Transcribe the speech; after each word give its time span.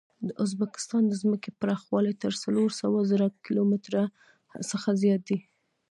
د 0.27 0.29
ازبکستان 0.43 1.03
د 1.07 1.13
ځمکې 1.21 1.49
پراخوالی 1.61 2.13
تر 2.23 2.33
څلور 2.43 2.69
سوه 2.81 2.99
زره 3.11 3.27
کیلو 3.43 3.63
متره 3.71 4.03
څخه 4.69 4.89
زیات 5.01 5.21
دی. 5.29 5.39